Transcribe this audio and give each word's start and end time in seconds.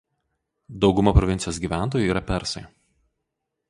Dauguma 0.85 1.13
provincijos 1.19 1.61
gyventojų 1.67 2.11
yra 2.15 2.25
persai. 2.35 2.69